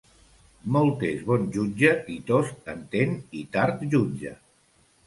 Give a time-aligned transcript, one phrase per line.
[0.77, 4.35] Molt és bon jutge qui tost entén i tard jutja.